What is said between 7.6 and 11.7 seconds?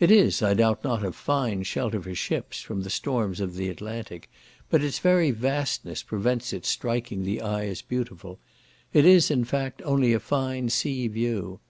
as beautiful: it is, in fact, only a fine sea view.